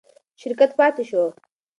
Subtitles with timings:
[0.41, 1.23] شرکت پاتې شو.